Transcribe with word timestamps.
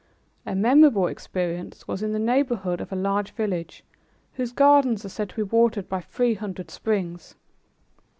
A 0.47 0.55
memorable 0.55 1.05
experience 1.05 1.87
was 1.87 2.01
in 2.01 2.11
the 2.11 2.17
neighborhood 2.17 2.81
of 2.81 2.91
a 2.91 2.95
large 2.95 3.33
village 3.35 3.83
whose 4.33 4.51
gardens 4.51 5.05
are 5.05 5.09
said 5.09 5.29
to 5.29 5.35
be 5.35 5.43
watered 5.43 5.87
by 5.87 6.01
three 6.01 6.33
hundred 6.33 6.71
springs. 6.71 7.35